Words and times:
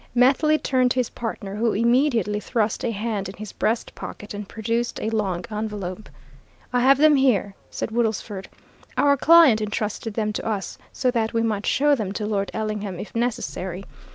Methley 0.15 0.57
turned 0.57 0.89
to 0.89 0.99
his 0.99 1.11
partner, 1.11 1.53
who 1.57 1.73
immediately 1.73 2.39
thrust 2.39 2.83
a 2.83 2.89
hand 2.89 3.29
in 3.29 3.35
his 3.35 3.51
breastpocket 3.53 4.33
and 4.33 4.49
produced 4.49 4.99
a 4.99 5.11
long 5.11 5.45
envelope. 5.51 6.09
"I 6.73 6.79
have 6.79 6.97
them 6.97 7.15
here," 7.17 7.53
said 7.69 7.91
Woodlesford. 7.91 8.49
"Our 8.97 9.15
client 9.15 9.61
intrusted 9.61 10.15
them 10.15 10.33
to 10.33 10.43
us 10.43 10.79
so 10.91 11.11
that 11.11 11.33
we 11.35 11.43
might 11.43 11.67
show 11.67 11.93
them 11.93 12.13
to 12.13 12.25
Lord 12.25 12.49
Ellingham, 12.51 12.99
if 12.99 13.13
necessary. 13.13 13.85